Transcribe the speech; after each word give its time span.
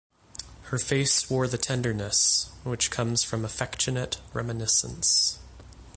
Her 0.71 0.79
face 0.79 1.29
wore 1.29 1.47
the 1.47 1.59
tenderness 1.59 2.49
which 2.63 2.89
comes 2.89 3.23
from 3.23 3.45
affectionate 3.45 4.19
reminiscence. 4.33 5.37